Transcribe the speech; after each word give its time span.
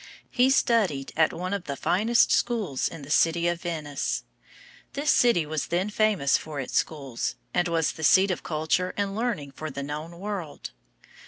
He 0.31 0.49
studied 0.49 1.11
at 1.15 1.31
one 1.31 1.53
of 1.53 1.65
the 1.65 1.75
finest 1.75 2.31
schools 2.31 2.87
in 2.87 3.03
the 3.03 3.11
city 3.11 3.47
of 3.47 3.61
Venice. 3.61 4.23
This 4.93 5.11
city 5.11 5.45
was 5.45 5.67
then 5.67 5.91
famous 5.91 6.39
for 6.39 6.59
its 6.59 6.73
schools, 6.75 7.35
and 7.53 7.67
was 7.67 7.91
the 7.91 8.03
seat 8.03 8.31
of 8.31 8.41
culture 8.41 8.95
and 8.97 9.15
learning 9.15 9.51
for 9.51 9.69
the 9.69 9.83
known 9.83 10.17
world. 10.19 10.71